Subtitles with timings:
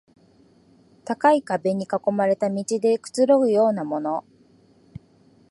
[1.05, 4.25] 高い壁に囲まれた庭でくつろぐようなもの